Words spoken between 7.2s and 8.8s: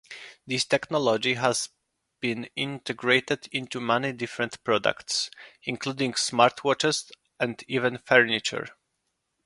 and even furniture.